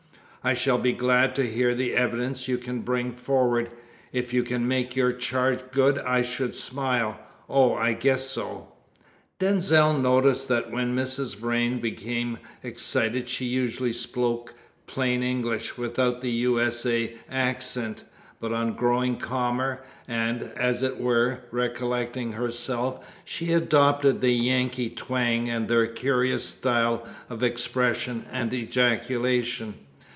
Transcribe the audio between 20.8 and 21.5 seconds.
it were,